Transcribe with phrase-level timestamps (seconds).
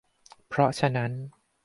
[0.47, 1.11] เพราะฉะนั้น